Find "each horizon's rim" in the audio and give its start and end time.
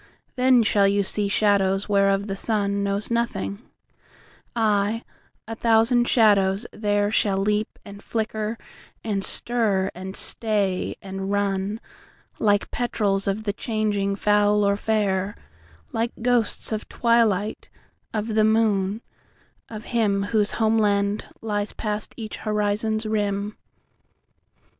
22.17-23.55